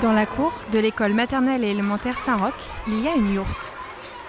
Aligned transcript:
Dans 0.00 0.12
la 0.14 0.24
cour 0.24 0.50
de 0.72 0.78
l'école 0.78 1.12
maternelle 1.12 1.62
et 1.62 1.72
élémentaire 1.72 2.16
Saint-Roch, 2.16 2.54
il 2.88 3.00
y 3.00 3.08
a 3.08 3.14
une 3.14 3.34
yourte. 3.34 3.76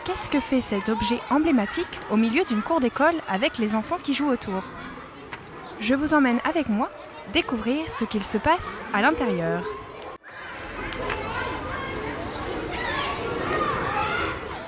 Qu'est-ce 0.03 0.29
que 0.29 0.41
fait 0.41 0.59
cet 0.59 0.89
objet 0.89 1.19
emblématique 1.29 2.01
au 2.09 2.17
milieu 2.17 2.43
d'une 2.43 2.61
cour 2.61 2.81
d'école 2.81 3.15
avec 3.29 3.57
les 3.57 3.73
enfants 3.73 3.99
qui 4.03 4.13
jouent 4.13 4.31
autour? 4.31 4.63
Je 5.79 5.95
vous 5.95 6.13
emmène 6.13 6.39
avec 6.43 6.67
moi 6.67 6.91
découvrir 7.31 7.89
ce 7.89 8.03
qu'il 8.03 8.25
se 8.25 8.37
passe 8.37 8.81
à 8.93 9.01
l'intérieur. 9.01 9.63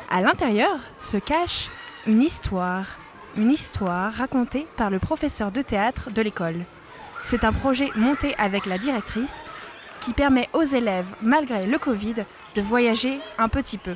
À 0.10 0.22
l'intérieur 0.22 0.80
se 1.00 1.18
cache 1.18 1.70
une 2.08 2.22
histoire, 2.22 2.86
une 3.36 3.52
histoire 3.52 4.14
racontée 4.14 4.68
par 4.78 4.90
le 4.90 5.00
professeur 5.00 5.52
de 5.52 5.62
théâtre 5.62 6.12
de 6.12 6.22
l'école. 6.22 6.64
C'est 7.26 7.44
un 7.44 7.52
projet 7.52 7.90
monté 7.96 8.36
avec 8.38 8.66
la 8.66 8.78
directrice 8.78 9.44
qui 10.04 10.14
permet 10.14 10.50
aux 10.54 10.64
élèves, 10.64 11.08
malgré 11.22 11.66
le 11.66 11.80
Covid, 11.80 12.26
de 12.56 12.62
voyager 12.62 13.20
un 13.38 13.48
petit 13.48 13.78
peu. 13.78 13.96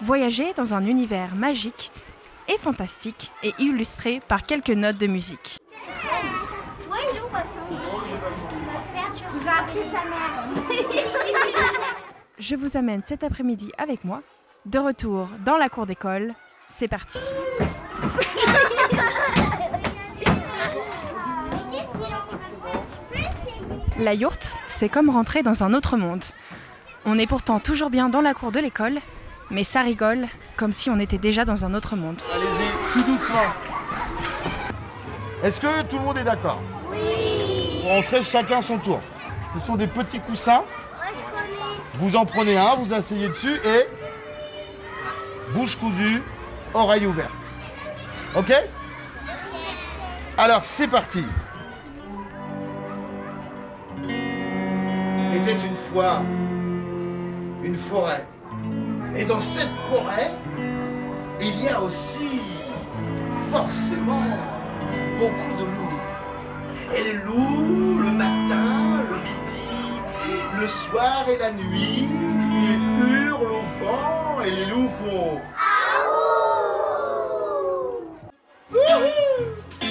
Voyager 0.00 0.52
dans 0.54 0.74
un 0.74 0.86
univers 0.86 1.34
magique 1.34 1.90
et 2.48 2.56
fantastique 2.58 3.32
et 3.42 3.52
illustré 3.58 4.22
par 4.28 4.46
quelques 4.46 4.70
notes 4.70 4.98
de 4.98 5.08
musique. 5.08 5.58
Je 12.38 12.56
vous 12.56 12.76
amène 12.76 13.02
cet 13.04 13.24
après-midi 13.24 13.72
avec 13.78 14.04
moi 14.04 14.22
de 14.66 14.78
retour 14.78 15.28
dans 15.44 15.56
la 15.56 15.68
cour 15.68 15.86
d'école, 15.86 16.34
c'est 16.68 16.88
parti. 16.88 17.18
La 23.98 24.12
yourte, 24.14 24.56
c'est 24.66 24.88
comme 24.88 25.08
rentrer 25.08 25.42
dans 25.42 25.62
un 25.62 25.72
autre 25.72 25.96
monde. 25.96 26.24
On 27.06 27.18
est 27.18 27.28
pourtant 27.28 27.60
toujours 27.60 27.90
bien 27.90 28.08
dans 28.08 28.20
la 28.20 28.34
cour 28.34 28.50
de 28.50 28.58
l'école, 28.58 28.98
mais 29.50 29.62
ça 29.62 29.82
rigole 29.82 30.26
comme 30.56 30.72
si 30.72 30.90
on 30.90 30.98
était 30.98 31.18
déjà 31.18 31.44
dans 31.44 31.64
un 31.64 31.74
autre 31.74 31.94
monde. 31.94 32.20
Allez-y, 32.32 32.92
tout 32.92 33.04
doucement. 33.12 33.44
Est-ce 35.44 35.60
que 35.60 35.82
tout 35.82 35.98
le 35.98 36.02
monde 36.02 36.18
est 36.18 36.24
d'accord? 36.24 36.60
Oui. 36.90 36.98
Pour 37.82 37.90
rentrer 37.90 38.22
chacun 38.24 38.60
son 38.60 38.78
tour. 38.78 39.00
Ce 39.54 39.64
sont 39.64 39.76
des 39.76 39.86
petits 39.86 40.20
coussins. 40.20 40.64
Vous 42.00 42.16
en 42.16 42.26
prenez 42.26 42.56
un, 42.56 42.74
vous 42.76 42.92
asseyez 42.92 43.28
dessus 43.28 43.60
et 43.64 43.86
bouche 45.52 45.76
cousue, 45.76 46.22
oreille 46.72 47.06
ouverte. 47.06 47.30
Ok 48.34 48.52
Alors, 50.36 50.64
c'est 50.64 50.88
parti. 50.88 51.24
Était 55.34 55.66
une 55.66 55.76
fois 55.92 56.22
une 57.64 57.76
forêt. 57.76 58.24
Et 59.16 59.24
dans 59.24 59.40
cette 59.40 59.74
forêt, 59.90 60.30
il 61.40 61.60
y 61.60 61.68
a 61.68 61.82
aussi 61.82 62.40
forcément 63.50 64.22
beaucoup 65.18 65.54
de 65.58 65.64
loups. 65.64 66.00
Et 66.96 67.02
les 67.02 67.12
loups, 67.14 67.98
le 68.00 68.10
matin, 68.12 69.02
le 69.10 69.16
midi, 69.16 70.40
le 70.60 70.66
soir 70.68 71.28
et 71.28 71.38
la 71.38 71.50
nuit, 71.50 72.06
ils 72.08 73.26
hurlent 73.26 73.42
au 73.42 73.84
vent 73.84 74.40
et 74.44 74.50
les 74.50 74.66
loups 74.66 74.90
font 75.00 75.40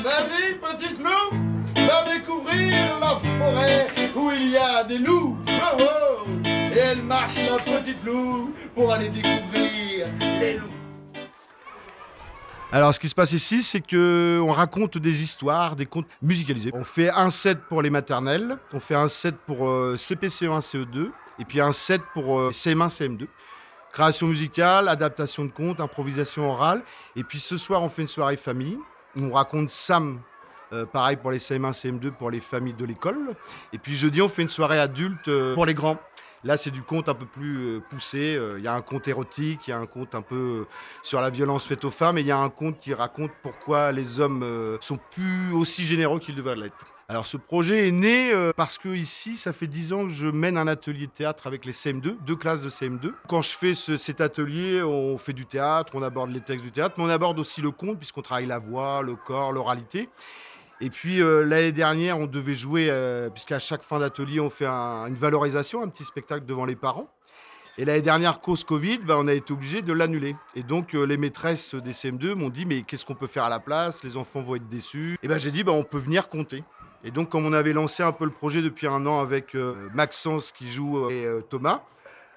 Vas-y, 0.03 0.55
petite 0.55 0.99
loup, 0.99 1.29
va 1.75 2.13
découvrir 2.13 2.99
la 2.99 3.15
forêt 3.17 4.02
des 4.87 4.99
loups. 4.99 5.37
Alors, 12.71 12.93
ce 12.93 12.99
qui 12.99 13.09
se 13.09 13.15
passe 13.15 13.33
ici, 13.33 13.63
c'est 13.63 13.81
que 13.81 14.39
on 14.43 14.51
raconte 14.51 14.97
des 14.97 15.23
histoires, 15.23 15.75
des 15.75 15.85
contes 15.85 16.07
musicalisés. 16.21 16.71
On 16.73 16.83
fait 16.83 17.09
un 17.09 17.29
set 17.29 17.59
pour 17.69 17.81
les 17.81 17.89
maternelles, 17.89 18.57
on 18.73 18.79
fait 18.79 18.95
un 18.95 19.07
set 19.07 19.35
pour 19.45 19.67
euh, 19.67 19.95
CPCE1, 19.95 20.61
CE2, 20.61 21.09
et 21.39 21.45
puis 21.45 21.61
un 21.61 21.71
set 21.71 22.01
pour 22.13 22.39
euh, 22.39 22.51
CM1, 22.51 22.89
CM2. 22.89 23.27
Création 23.91 24.27
musicale, 24.27 24.87
adaptation 24.87 25.45
de 25.45 25.51
contes, 25.51 25.79
improvisation 25.79 26.49
orale. 26.49 26.83
Et 27.15 27.23
puis 27.23 27.39
ce 27.39 27.57
soir, 27.57 27.83
on 27.83 27.89
fait 27.89 28.01
une 28.03 28.07
soirée 28.07 28.37
famille. 28.37 28.77
On 29.15 29.31
raconte 29.31 29.69
Sam, 29.69 30.19
euh, 30.73 30.85
pareil 30.85 31.15
pour 31.17 31.31
les 31.31 31.39
CM1, 31.39 31.71
CM2, 31.73 32.11
pour 32.11 32.31
les 32.31 32.39
familles 32.39 32.73
de 32.73 32.85
l'école. 32.85 33.35
Et 33.71 33.77
puis 33.77 33.95
jeudi, 33.95 34.21
on 34.21 34.27
fait 34.29 34.41
une 34.41 34.49
soirée 34.49 34.79
adulte 34.79 35.27
euh, 35.27 35.53
pour 35.53 35.65
les 35.65 35.73
grands. 35.73 35.97
Là, 36.43 36.57
c'est 36.57 36.71
du 36.71 36.81
conte 36.81 37.07
un 37.07 37.13
peu 37.13 37.25
plus 37.25 37.57
euh, 37.77 37.79
poussé. 37.89 38.37
Il 38.57 38.63
y 38.63 38.67
a 38.67 38.73
un 38.73 38.81
conte 38.81 39.07
érotique, 39.07 39.61
il 39.67 39.69
y 39.69 39.73
a 39.73 39.77
un 39.77 39.85
conte 39.85 40.13
un 40.15 40.21
peu 40.21 40.65
sur 41.01 41.21
la 41.21 41.29
violence 41.29 41.65
faite 41.65 41.85
aux 41.85 41.91
femmes, 41.91 42.17
et 42.17 42.21
il 42.21 42.27
y 42.27 42.31
a 42.31 42.37
un 42.37 42.49
conte 42.49 42.79
qui 42.79 42.93
raconte 42.93 43.31
pourquoi 43.41 43.91
les 43.93 44.19
hommes 44.19 44.77
sont 44.81 44.99
plus 45.11 45.53
aussi 45.53 45.85
généreux 45.85 46.19
qu'ils 46.19 46.35
devraient 46.35 46.55
l'être. 46.57 46.85
Alors, 47.09 47.27
ce 47.27 47.37
projet 47.37 47.87
est 47.87 47.91
né 47.91 48.31
parce 48.57 48.77
que 48.77 48.89
ici, 48.89 49.37
ça 49.37 49.53
fait 49.53 49.67
10 49.67 49.93
ans 49.93 50.05
que 50.07 50.13
je 50.13 50.27
mène 50.27 50.57
un 50.57 50.67
atelier 50.67 51.07
de 51.07 51.11
théâtre 51.11 51.47
avec 51.47 51.63
les 51.65 51.73
CM2, 51.73 52.15
deux 52.25 52.35
classes 52.35 52.61
de 52.61 52.69
CM2. 52.69 53.13
Quand 53.27 53.41
je 53.41 53.51
fais 53.55 53.75
ce- 53.75 53.97
cet 53.97 54.19
atelier, 54.21 54.81
on 54.81 55.17
fait 55.17 55.33
du 55.33 55.45
théâtre, 55.45 55.91
on 55.95 56.01
aborde 56.01 56.31
les 56.31 56.39
textes 56.41 56.63
du 56.65 56.71
théâtre, 56.71 56.95
mais 56.97 57.03
on 57.03 57.09
aborde 57.09 57.37
aussi 57.39 57.61
le 57.61 57.71
conte, 57.71 57.97
puisqu'on 57.99 58.21
travaille 58.21 58.47
la 58.47 58.57
voix, 58.59 59.01
le 59.01 59.15
corps, 59.15 59.51
l'oralité. 59.51 60.09
Et 60.85 60.89
puis 60.89 61.21
euh, 61.21 61.45
l'année 61.45 61.71
dernière, 61.71 62.19
on 62.19 62.25
devait 62.27 62.55
jouer, 62.55 62.87
euh, 62.89 63.29
puisqu'à 63.29 63.59
chaque 63.59 63.83
fin 63.83 63.99
d'atelier, 63.99 64.41
on 64.41 64.49
fait 64.49 64.65
un- 64.65 65.05
une 65.07 65.15
valorisation, 65.15 65.81
un 65.81 65.87
petit 65.87 66.03
spectacle 66.03 66.45
devant 66.45 66.65
les 66.65 66.75
parents. 66.75 67.07
Et 67.77 67.85
l'année 67.85 68.01
dernière, 68.01 68.41
cause 68.41 68.63
Covid, 68.65 68.97
ben, 68.99 69.15
on 69.17 69.27
a 69.27 69.33
été 69.33 69.53
obligé 69.53 69.81
de 69.81 69.93
l'annuler. 69.93 70.35
Et 70.55 70.61
donc 70.63 70.93
euh, 70.93 71.05
les 71.05 71.15
maîtresses 71.17 71.73
des 71.73 71.93
CM2 71.93 72.33
m'ont 72.35 72.49
dit, 72.49 72.65
mais 72.65 72.81
qu'est-ce 72.83 73.05
qu'on 73.05 73.15
peut 73.15 73.27
faire 73.27 73.45
à 73.45 73.49
la 73.49 73.59
place? 73.59 74.03
Les 74.03 74.17
enfants 74.17 74.41
vont 74.41 74.55
être 74.55 74.67
déçus. 74.67 75.17
Et 75.23 75.27
ben 75.29 75.39
j'ai 75.39 75.51
dit, 75.51 75.63
ben, 75.63 75.71
on 75.71 75.83
peut 75.85 75.97
venir 75.99 76.27
compter. 76.27 76.63
Et 77.05 77.11
donc, 77.11 77.29
comme 77.29 77.45
on 77.45 77.53
avait 77.53 77.73
lancé 77.73 78.03
un 78.03 78.11
peu 78.11 78.25
le 78.25 78.31
projet 78.31 78.61
depuis 78.61 78.87
un 78.87 79.05
an 79.05 79.19
avec 79.21 79.55
euh, 79.55 79.73
Maxence 79.93 80.51
qui 80.51 80.69
joue 80.71 81.09
et 81.09 81.25
Thomas, 81.49 81.83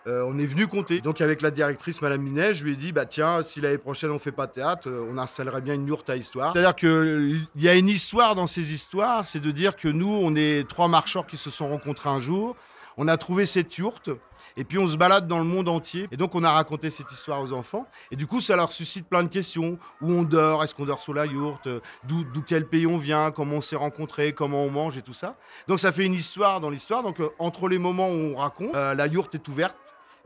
euh, 0.07 0.25
on 0.27 0.39
est 0.39 0.47
venu 0.47 0.67
compter. 0.67 1.01
Donc 1.01 1.21
avec 1.21 1.43
la 1.43 1.51
directrice, 1.51 2.01
Madame 2.01 2.23
Minet, 2.23 2.55
je 2.55 2.65
lui 2.65 2.75
ai 2.75 2.77
dit, 2.77 2.93
bah 2.93 3.07
tiens, 3.07 3.43
si 3.43 3.61
l'année 3.61 3.79
prochaine 3.79 4.11
on 4.11 4.19
fait 4.19 4.33
pas 4.33 4.47
de 4.47 4.53
théâtre, 4.53 4.89
euh, 4.89 5.09
on 5.11 5.19
installerait 5.19 5.61
bien 5.61 5.75
une 5.75 5.87
yourte 5.87 6.09
à 6.11 6.17
histoire. 6.17 6.53
C'est-à-dire 6.53 6.77
qu'il 6.77 7.49
y 7.57 7.69
a 7.69 7.75
une 7.75 7.89
histoire 7.89 8.35
dans 8.35 8.47
ces 8.47 8.73
histoires, 8.73 9.27
c'est 9.27 9.41
de 9.41 9.51
dire 9.51 9.77
que 9.77 9.89
nous, 9.89 10.09
on 10.09 10.35
est 10.37 10.69
trois 10.69 10.89
marcheurs 10.89 11.27
qui 11.27 11.37
se 11.37 11.51
sont 11.51 11.69
rencontrés 11.69 12.09
un 12.09 12.21
jour, 12.21 12.57
on 12.97 13.09
a 13.09 13.17
trouvé 13.17 13.47
cette 13.47 13.77
yourte, 13.77 14.11
et 14.59 14.65
puis 14.65 14.79
on 14.79 14.87
se 14.87 14.97
balade 14.97 15.29
dans 15.29 15.39
le 15.39 15.45
monde 15.45 15.69
entier. 15.69 16.09
Et 16.11 16.17
donc 16.17 16.35
on 16.35 16.43
a 16.43 16.51
raconté 16.51 16.89
cette 16.89 17.13
histoire 17.13 17.43
aux 17.43 17.53
enfants. 17.53 17.87
Et 18.11 18.17
du 18.17 18.27
coup, 18.27 18.41
ça 18.41 18.57
leur 18.57 18.73
suscite 18.73 19.07
plein 19.07 19.23
de 19.23 19.29
questions. 19.29 19.79
Où 20.01 20.11
on 20.11 20.23
dort? 20.23 20.65
Est-ce 20.65 20.75
qu'on 20.75 20.87
dort 20.87 21.03
sous 21.03 21.13
la 21.13 21.27
yourte? 21.27 21.69
D'où 22.05 22.25
quel 22.47 22.67
pays 22.67 22.87
on 22.87 22.97
vient? 22.97 23.33
Comment 23.33 23.57
on 23.57 23.61
s'est 23.61 23.77
rencontrés? 23.77 24.33
Comment 24.33 24.63
on 24.63 24.71
mange? 24.71 24.97
Et 24.97 25.03
tout 25.03 25.13
ça. 25.13 25.37
Donc 25.69 25.79
ça 25.79 25.93
fait 25.93 26.07
une 26.07 26.15
histoire 26.15 26.61
dans 26.61 26.71
l'histoire. 26.71 27.03
Donc 27.03 27.21
euh, 27.21 27.29
entre 27.39 27.69
les 27.69 27.79
moments 27.79 28.09
où 28.09 28.33
on 28.33 28.37
raconte, 28.37 28.73
la 28.73 29.07
yourte 29.07 29.35
est 29.35 29.47
ouverte. 29.47 29.77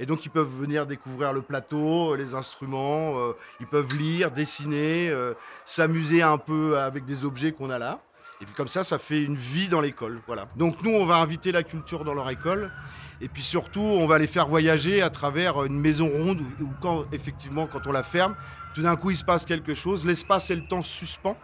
Et 0.00 0.06
donc, 0.06 0.24
ils 0.24 0.30
peuvent 0.30 0.50
venir 0.58 0.86
découvrir 0.86 1.34
le 1.34 1.42
plateau, 1.42 2.14
euh, 2.14 2.16
les 2.16 2.34
instruments, 2.34 3.18
euh, 3.18 3.32
ils 3.60 3.66
peuvent 3.66 3.94
lire, 3.94 4.30
dessiner, 4.30 5.10
euh, 5.10 5.34
s'amuser 5.66 6.22
un 6.22 6.38
peu 6.38 6.78
avec 6.78 7.04
des 7.04 7.26
objets 7.26 7.52
qu'on 7.52 7.68
a 7.68 7.78
là. 7.78 8.00
Et 8.40 8.46
puis 8.46 8.54
comme 8.54 8.68
ça, 8.68 8.82
ça 8.82 8.98
fait 8.98 9.22
une 9.22 9.36
vie 9.36 9.68
dans 9.68 9.82
l'école. 9.82 10.22
Voilà. 10.26 10.48
Donc 10.56 10.82
nous, 10.82 10.90
on 10.90 11.04
va 11.04 11.16
inviter 11.16 11.52
la 11.52 11.62
culture 11.62 12.04
dans 12.04 12.14
leur 12.14 12.30
école. 12.30 12.72
Et 13.20 13.28
puis 13.28 13.42
surtout, 13.42 13.82
on 13.82 14.06
va 14.06 14.18
les 14.18 14.26
faire 14.26 14.48
voyager 14.48 15.02
à 15.02 15.10
travers 15.10 15.62
une 15.64 15.78
maison 15.78 16.08
ronde 16.08 16.40
où, 16.58 16.68
quand, 16.80 17.04
effectivement, 17.12 17.66
quand 17.66 17.86
on 17.86 17.92
la 17.92 18.02
ferme, 18.02 18.34
tout 18.74 18.80
d'un 18.80 18.96
coup, 18.96 19.10
il 19.10 19.18
se 19.18 19.24
passe 19.24 19.44
quelque 19.44 19.74
chose. 19.74 20.06
L'espace 20.06 20.50
et 20.50 20.56
le 20.56 20.66
temps 20.66 20.82
suspend. 20.82 21.36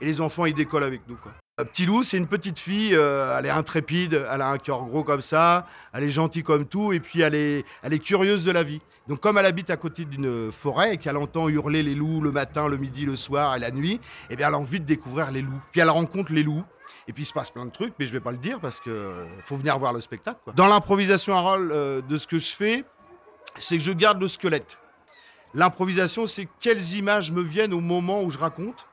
Et 0.00 0.06
les 0.06 0.20
enfants, 0.20 0.46
ils 0.46 0.54
décollent 0.54 0.82
avec 0.82 1.02
nous. 1.06 1.14
Quoi. 1.14 1.30
Euh, 1.62 1.64
Petit 1.64 1.86
loup, 1.86 2.02
c'est 2.02 2.16
une 2.16 2.26
petite 2.26 2.58
fille, 2.58 2.94
euh, 2.94 3.36
elle 3.38 3.46
est 3.46 3.50
intrépide, 3.50 4.26
elle 4.30 4.42
a 4.42 4.48
un 4.48 4.58
cœur 4.58 4.82
gros 4.84 5.04
comme 5.04 5.22
ça, 5.22 5.66
elle 5.92 6.04
est 6.04 6.10
gentille 6.10 6.42
comme 6.42 6.66
tout, 6.66 6.92
et 6.92 7.00
puis 7.00 7.20
elle 7.22 7.34
est, 7.34 7.64
elle 7.82 7.92
est 7.92 7.98
curieuse 7.98 8.44
de 8.44 8.52
la 8.52 8.62
vie. 8.62 8.80
Donc 9.08 9.20
comme 9.20 9.38
elle 9.38 9.46
habite 9.46 9.70
à 9.70 9.76
côté 9.76 10.04
d'une 10.04 10.52
forêt 10.52 10.94
et 10.94 10.98
qu'elle 10.98 11.16
entend 11.16 11.48
hurler 11.48 11.82
les 11.82 11.94
loups 11.94 12.20
le 12.20 12.30
matin, 12.30 12.68
le 12.68 12.76
midi, 12.76 13.04
le 13.04 13.16
soir 13.16 13.56
et 13.56 13.58
la 13.58 13.70
nuit, 13.70 14.00
eh 14.30 14.36
bien 14.36 14.48
elle 14.48 14.54
a 14.54 14.58
envie 14.58 14.80
de 14.80 14.84
découvrir 14.84 15.30
les 15.30 15.42
loups. 15.42 15.60
Puis 15.72 15.80
elle 15.80 15.90
rencontre 15.90 16.32
les 16.32 16.42
loups, 16.42 16.64
et 17.08 17.12
puis 17.12 17.24
il 17.24 17.26
se 17.26 17.32
passe 17.32 17.50
plein 17.50 17.66
de 17.66 17.70
trucs, 17.70 17.94
mais 17.98 18.04
je 18.04 18.12
vais 18.12 18.20
pas 18.20 18.32
le 18.32 18.38
dire 18.38 18.60
parce 18.60 18.80
que 18.80 18.90
euh, 18.90 19.24
faut 19.46 19.56
venir 19.56 19.78
voir 19.78 19.92
le 19.92 20.00
spectacle. 20.00 20.38
Dans 20.54 20.68
l'improvisation 20.68 21.34
à 21.34 21.40
rôle 21.40 22.02
de 22.06 22.16
ce 22.16 22.26
que 22.26 22.38
je 22.38 22.54
fais, 22.54 22.84
c'est 23.58 23.76
que 23.76 23.84
je 23.84 23.92
garde 23.92 24.20
le 24.20 24.28
squelette. 24.28 24.78
L'improvisation, 25.54 26.26
c'est 26.26 26.48
quelles 26.60 26.94
images 26.94 27.30
me 27.30 27.42
viennent 27.42 27.74
au 27.74 27.80
moment 27.80 28.22
où 28.22 28.30
je 28.30 28.38
raconte. 28.38 28.86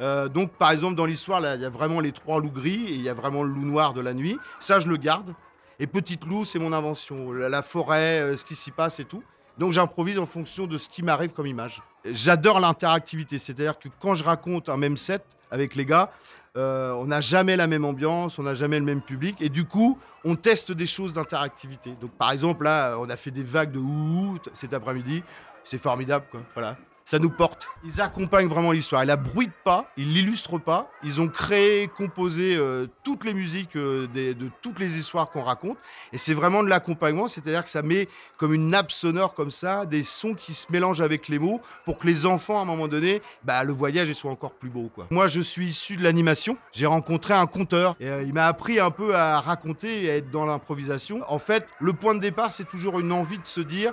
Euh, 0.00 0.28
donc, 0.28 0.52
par 0.52 0.70
exemple, 0.70 0.94
dans 0.94 1.06
l'histoire, 1.06 1.40
il 1.54 1.60
y 1.60 1.64
a 1.64 1.70
vraiment 1.70 2.00
les 2.00 2.12
trois 2.12 2.40
loups 2.40 2.50
gris 2.50 2.86
et 2.86 2.94
il 2.94 3.02
y 3.02 3.08
a 3.08 3.14
vraiment 3.14 3.42
le 3.42 3.50
loup 3.50 3.64
noir 3.64 3.94
de 3.94 4.00
la 4.00 4.14
nuit. 4.14 4.38
Ça, 4.60 4.80
je 4.80 4.88
le 4.88 4.96
garde. 4.96 5.34
Et 5.78 5.86
Petite 5.86 6.24
Loup, 6.24 6.44
c'est 6.44 6.58
mon 6.58 6.72
invention. 6.72 7.32
La, 7.32 7.48
la 7.48 7.62
forêt, 7.62 8.20
euh, 8.20 8.36
ce 8.36 8.44
qui 8.44 8.56
s'y 8.56 8.70
passe 8.70 9.00
et 9.00 9.04
tout. 9.04 9.22
Donc, 9.58 9.72
j'improvise 9.72 10.18
en 10.18 10.26
fonction 10.26 10.66
de 10.66 10.78
ce 10.78 10.88
qui 10.88 11.02
m'arrive 11.02 11.30
comme 11.30 11.46
image. 11.46 11.82
J'adore 12.04 12.60
l'interactivité. 12.60 13.38
C'est-à-dire 13.38 13.78
que 13.78 13.88
quand 14.00 14.14
je 14.14 14.24
raconte 14.24 14.68
un 14.68 14.76
même 14.76 14.96
set 14.96 15.24
avec 15.50 15.74
les 15.74 15.84
gars, 15.84 16.10
euh, 16.56 16.92
on 16.92 17.06
n'a 17.06 17.20
jamais 17.20 17.56
la 17.56 17.66
même 17.66 17.84
ambiance, 17.84 18.38
on 18.38 18.42
n'a 18.42 18.54
jamais 18.54 18.78
le 18.78 18.84
même 18.84 19.02
public, 19.02 19.36
et 19.40 19.50
du 19.50 19.66
coup, 19.66 19.98
on 20.24 20.36
teste 20.36 20.72
des 20.72 20.86
choses 20.86 21.12
d'interactivité. 21.12 21.94
Donc, 22.00 22.12
par 22.12 22.32
exemple, 22.32 22.64
là, 22.64 22.96
on 22.98 23.10
a 23.10 23.16
fait 23.16 23.30
des 23.30 23.42
vagues 23.42 23.72
de 23.72 23.78
ouh 23.78 24.38
cet 24.54 24.72
après-midi, 24.72 25.22
c'est 25.64 25.78
formidable, 25.78 26.24
quoi. 26.30 26.40
Voilà 26.54 26.76
ça 27.06 27.18
nous 27.18 27.30
porte. 27.30 27.68
Ils 27.84 28.00
accompagnent 28.00 28.48
vraiment 28.48 28.72
l'histoire. 28.72 29.04
Ils 29.04 29.06
la 29.06 29.16
bruitent 29.16 29.52
pas, 29.64 29.90
ils 29.96 30.12
l'illustrent 30.12 30.60
pas. 30.60 30.90
Ils 31.02 31.20
ont 31.20 31.28
créé, 31.28 31.88
composé 31.88 32.56
euh, 32.56 32.88
toutes 33.04 33.24
les 33.24 33.32
musiques 33.32 33.76
euh, 33.76 34.06
de 34.08 34.50
toutes 34.60 34.78
les 34.78 34.98
histoires 34.98 35.30
qu'on 35.30 35.42
raconte. 35.42 35.78
Et 36.12 36.18
c'est 36.18 36.34
vraiment 36.34 36.62
de 36.62 36.68
l'accompagnement, 36.68 37.28
c'est-à-dire 37.28 37.64
que 37.64 37.70
ça 37.70 37.82
met 37.82 38.08
comme 38.36 38.52
une 38.52 38.68
nappe 38.68 38.92
sonore 38.92 39.34
comme 39.34 39.50
ça, 39.50 39.86
des 39.86 40.04
sons 40.04 40.34
qui 40.34 40.54
se 40.54 40.70
mélangent 40.70 41.00
avec 41.00 41.28
les 41.28 41.38
mots 41.38 41.60
pour 41.84 41.98
que 41.98 42.06
les 42.06 42.26
enfants, 42.26 42.58
à 42.58 42.62
un 42.62 42.66
moment 42.66 42.88
donné, 42.88 43.22
bah, 43.44 43.64
le 43.64 43.72
voyage 43.72 44.12
soit 44.12 44.30
encore 44.30 44.52
plus 44.52 44.68
beau. 44.68 44.90
Moi, 45.10 45.28
je 45.28 45.40
suis 45.40 45.68
issu 45.68 45.96
de 45.96 46.02
l'animation. 46.02 46.56
J'ai 46.72 46.86
rencontré 46.86 47.34
un 47.34 47.46
conteur 47.46 47.96
euh, 48.02 48.24
il 48.26 48.32
m'a 48.32 48.46
appris 48.46 48.78
un 48.80 48.90
peu 48.90 49.14
à 49.14 49.40
raconter 49.40 50.04
et 50.04 50.10
à 50.10 50.16
être 50.16 50.30
dans 50.30 50.44
l'improvisation. 50.44 51.22
En 51.28 51.38
fait, 51.38 51.66
le 51.80 51.92
point 51.92 52.14
de 52.14 52.20
départ, 52.20 52.52
c'est 52.52 52.68
toujours 52.68 52.98
une 53.00 53.12
envie 53.12 53.38
de 53.38 53.46
se 53.46 53.60
dire 53.60 53.92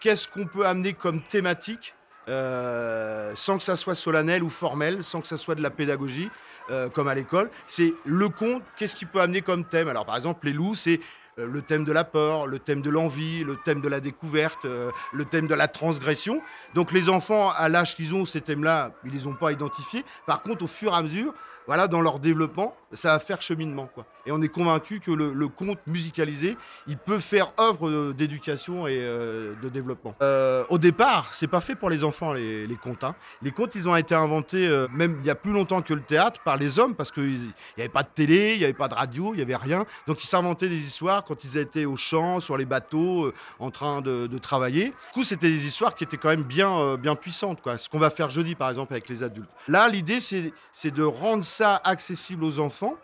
qu'est-ce 0.00 0.28
qu'on 0.28 0.46
peut 0.46 0.66
amener 0.66 0.92
comme 0.92 1.22
thématique 1.22 1.94
euh, 2.28 3.32
sans 3.36 3.56
que 3.58 3.64
ça 3.64 3.76
soit 3.76 3.94
solennel 3.94 4.42
ou 4.42 4.50
formel, 4.50 5.02
sans 5.02 5.20
que 5.20 5.26
ça 5.26 5.36
soit 5.36 5.54
de 5.54 5.62
la 5.62 5.70
pédagogie, 5.70 6.30
euh, 6.70 6.88
comme 6.88 7.08
à 7.08 7.14
l'école. 7.14 7.50
C'est 7.66 7.94
le 8.04 8.28
conte, 8.28 8.62
qu'est-ce 8.76 8.94
qu'il 8.94 9.08
peut 9.08 9.20
amener 9.20 9.42
comme 9.42 9.64
thème? 9.64 9.88
Alors 9.88 10.04
par 10.04 10.16
exemple, 10.16 10.46
les 10.46 10.52
loups, 10.52 10.74
c'est 10.74 11.00
euh, 11.38 11.46
le 11.46 11.62
thème 11.62 11.84
de 11.84 11.92
la 11.92 12.04
peur, 12.04 12.46
le 12.46 12.58
thème 12.58 12.82
de 12.82 12.90
l'envie, 12.90 13.44
le 13.44 13.56
thème 13.64 13.80
de 13.80 13.88
la 13.88 14.00
découverte, 14.00 14.64
le 14.64 15.24
thème 15.24 15.46
de 15.46 15.54
la 15.54 15.68
transgression. 15.68 16.42
Donc 16.74 16.92
les 16.92 17.08
enfants, 17.08 17.50
à 17.50 17.68
l'âge 17.68 17.96
qu'ils 17.96 18.14
ont, 18.14 18.24
ces 18.24 18.42
thèmes-là, 18.42 18.92
ils 19.04 19.10
ne 19.10 19.16
les 19.16 19.26
ont 19.26 19.34
pas 19.34 19.52
identifiés. 19.52 20.04
Par 20.26 20.42
contre, 20.42 20.64
au 20.64 20.68
fur 20.68 20.92
et 20.92 20.96
à 20.96 21.02
mesure, 21.02 21.32
voilà, 21.68 21.86
dans 21.86 22.00
leur 22.00 22.18
développement, 22.18 22.74
ça 22.94 23.12
va 23.12 23.18
faire 23.18 23.42
cheminement. 23.42 23.90
Quoi. 23.94 24.06
Et 24.24 24.32
on 24.32 24.40
est 24.40 24.48
convaincu 24.48 25.00
que 25.00 25.10
le, 25.10 25.48
conte 25.48 25.78
musicalisé, 25.86 26.56
il 26.86 26.96
peut 26.96 27.18
faire 27.18 27.52
œuvre 27.60 28.12
d'éducation 28.12 28.86
et 28.86 28.96
euh, 28.98 29.52
de 29.62 29.68
développement. 29.68 30.14
Euh, 30.22 30.64
au 30.70 30.78
départ, 30.78 31.28
c'est 31.34 31.46
pas 31.46 31.60
fait 31.60 31.74
pour 31.74 31.90
les 31.90 32.04
enfants, 32.04 32.32
les, 32.32 32.78
contes. 32.82 33.04
Hein. 33.04 33.14
Les 33.42 33.50
contes, 33.50 33.74
ils 33.74 33.86
ont 33.86 33.94
été 33.96 34.14
inventés, 34.14 34.66
euh, 34.66 34.88
même 34.94 35.18
il 35.20 35.26
y 35.26 35.30
a 35.30 35.34
plus 35.34 35.52
longtemps 35.52 35.82
que 35.82 35.92
le 35.92 36.00
théâtre, 36.00 36.40
par 36.42 36.56
les 36.56 36.78
hommes, 36.78 36.94
parce 36.94 37.10
qu'il 37.10 37.38
n'y 37.38 37.52
avait 37.76 37.90
pas 37.90 38.02
de 38.02 38.08
télé, 38.14 38.54
il 38.54 38.58
n'y 38.58 38.64
avait 38.64 38.72
pas 38.72 38.88
de 38.88 38.94
radio, 38.94 39.34
il 39.34 39.36
n'y 39.36 39.42
avait 39.42 39.56
rien. 39.56 39.84
Donc 40.06 40.24
ils 40.24 40.26
s'inventaient 40.26 40.70
des 40.70 40.80
histoires 40.80 41.22
quand 41.22 41.44
ils 41.44 41.58
étaient 41.58 41.84
au 41.84 41.98
champ, 41.98 42.40
sur 42.40 42.56
les 42.56 42.64
bateaux, 42.64 43.30
en 43.58 43.70
train 43.70 44.00
de, 44.00 44.38
travailler. 44.38 44.84
Du 44.86 45.12
coup, 45.12 45.24
c'était 45.24 45.50
des 45.50 45.66
histoires 45.66 45.94
qui 45.94 46.04
étaient 46.04 46.16
quand 46.16 46.30
même 46.30 46.44
bien, 46.44 46.96
bien 46.96 47.14
puissantes. 47.14 47.60
Quoi. 47.60 47.76
Ce 47.76 47.90
qu'on 47.90 47.98
va 47.98 48.08
faire 48.08 48.30
jeudi, 48.30 48.54
par 48.54 48.70
exemple, 48.70 48.94
avec 48.94 49.08
les 49.08 49.22
adultes. 49.22 49.50
Là, 49.66 49.88
l'idée, 49.88 50.20
c'est 50.20 50.90
de 50.90 51.02
rendre 51.02 51.44
accessible 51.66 52.44
aux 52.44 52.58
enfants 52.58 52.96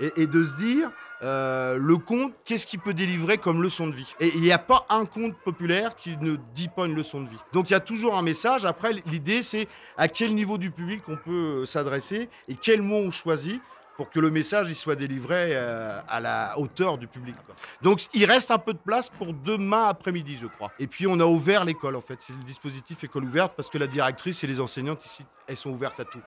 et, 0.00 0.26
de 0.26 0.44
se 0.44 0.54
dire 0.56 0.90
euh, 1.22 1.76
le 1.78 1.96
conte, 1.98 2.32
qu'est-ce 2.44 2.66
qu'il 2.66 2.80
peut 2.80 2.94
délivrer 2.94 3.38
comme 3.38 3.62
leçon 3.62 3.86
de 3.86 3.94
vie? 3.94 4.12
Et 4.18 4.32
il 4.34 4.40
n'y 4.40 4.52
a 4.52 4.58
pas 4.58 4.86
un 4.88 5.04
conte 5.04 5.36
populaire 5.44 5.94
qui 5.96 6.16
ne 6.16 6.36
dit 6.54 6.68
pas 6.68 6.86
une 6.86 6.94
leçon 6.94 7.20
de 7.20 7.28
vie. 7.28 7.38
Donc 7.52 7.70
il 7.70 7.74
y 7.74 7.76
a 7.76 7.80
toujours 7.80 8.16
un 8.16 8.22
message. 8.22 8.64
Après, 8.64 8.92
l'idée, 9.06 9.42
c'est 9.42 9.68
à 9.96 10.08
quel 10.08 10.34
niveau 10.34 10.58
du 10.58 10.70
public 10.70 11.02
on 11.08 11.16
peut 11.16 11.60
euh, 11.62 11.66
s'adresser 11.66 12.28
et 12.48 12.56
quel 12.56 12.82
mot 12.82 12.96
on 12.96 13.10
choisit 13.10 13.60
pour 13.96 14.10
que 14.10 14.18
le 14.18 14.30
message 14.30 14.68
il 14.68 14.74
soit 14.74 14.96
délivré 14.96 15.50
euh, 15.52 16.00
à 16.08 16.18
la 16.18 16.58
hauteur 16.58 16.98
du 16.98 17.06
public. 17.06 17.36
Donc 17.82 18.06
il 18.14 18.24
reste 18.24 18.50
un 18.50 18.58
peu 18.58 18.72
de 18.72 18.78
place 18.78 19.10
pour 19.10 19.32
demain 19.32 19.84
après-midi, 19.88 20.38
je 20.40 20.46
crois. 20.46 20.72
Et 20.78 20.86
puis 20.86 21.06
on 21.06 21.20
a 21.20 21.26
ouvert 21.26 21.64
l'école 21.64 21.96
en 21.96 22.00
fait. 22.00 22.16
C'est 22.20 22.32
le 22.32 22.44
dispositif 22.44 23.04
école 23.04 23.24
ouverte 23.24 23.52
parce 23.54 23.68
que 23.68 23.78
la 23.78 23.86
directrice 23.86 24.42
et 24.42 24.46
les 24.46 24.60
enseignantes 24.60 25.04
ici, 25.04 25.24
elles 25.46 25.58
sont 25.58 25.70
ouvertes 25.70 26.00
à 26.00 26.04
tout 26.04 26.18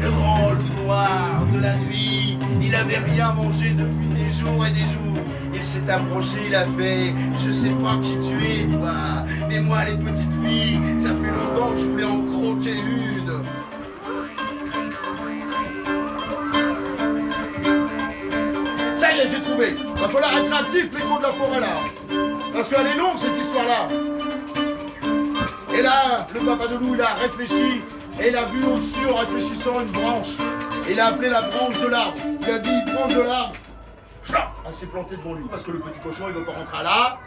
le 0.00 0.10
grand 0.10 0.52
loup 0.52 0.84
noir 0.84 1.46
de 1.52 1.60
la 1.60 1.76
nuit. 1.76 2.38
Il 2.60 2.74
avait 2.74 2.98
rien 2.98 3.32
mangé 3.32 3.70
depuis 3.70 4.08
des 4.08 4.30
jours 4.30 4.66
et 4.66 4.70
des 4.70 4.80
jours. 4.80 5.18
Il 5.52 5.64
s'est 5.64 5.88
approché, 5.88 6.38
il 6.46 6.54
a 6.54 6.66
fait 6.78 7.14
Je 7.38 7.50
sais 7.50 7.70
pas 7.70 7.98
qui 8.02 8.18
tu 8.20 8.34
es, 8.36 8.66
toi. 8.66 9.24
Mais 9.48 9.60
moi, 9.60 9.84
les 9.84 9.96
petites 9.96 10.32
filles, 10.44 10.80
ça 10.98 11.10
fait 11.10 11.30
longtemps 11.30 11.72
que 11.72 11.78
je 11.78 11.86
voulais 11.86 12.04
en 12.04 12.24
croquer 12.24 12.76
une. 12.78 13.44
Ça 18.96 19.12
y 19.12 19.20
est, 19.20 19.28
j'ai 19.28 19.42
trouvé. 19.42 19.76
Va 19.96 20.08
falloir 20.08 20.38
être 20.38 20.52
actif, 20.52 20.88
les 20.92 21.16
de 21.16 21.22
la 21.22 21.28
forêt 21.28 21.60
là. 21.60 21.76
Parce 22.52 22.68
qu'elle 22.68 22.86
est 22.86 22.98
longue 22.98 23.16
cette 23.16 23.36
histoire-là. 23.36 23.88
Et 25.76 25.82
là, 25.82 26.26
le 26.32 26.40
papa 26.40 26.68
de 26.68 26.78
loup, 26.78 26.94
il 26.94 27.00
a 27.00 27.14
réfléchi 27.14 27.82
et 28.20 28.28
il 28.28 28.36
a 28.36 28.44
vu 28.46 28.64
au-dessus 28.64 29.06
en 29.10 29.16
réfléchissant 29.16 29.80
une 29.80 29.90
branche. 29.90 30.36
Il 30.88 31.00
a 31.00 31.06
appelé 31.06 31.28
la 31.28 31.42
branche 31.42 31.80
de 31.80 31.86
l'arbre. 31.86 32.20
Il 32.40 32.50
a 32.50 32.58
dit 32.58 32.92
branche 32.92 33.14
de 33.14 33.22
l'arbre. 33.22 33.54
Elle 34.66 34.74
s'est 34.74 34.86
plantée 34.86 35.16
devant 35.16 35.34
lui 35.34 35.44
parce 35.50 35.62
que 35.62 35.70
le 35.70 35.78
petit 35.78 36.00
cochon 36.00 36.26
il 36.28 36.34
veut 36.34 36.44
pas 36.44 36.52
rentrer 36.52 36.78
à 36.78 36.82
là. 36.82 37.18